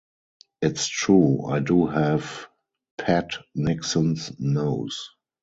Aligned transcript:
It's 0.63 0.87
true- 0.87 1.45
I 1.45 1.59
do 1.59 1.85
have 1.85 2.47
Pat 2.97 3.33
Nixon's 3.53 4.31
nose. 4.39 5.11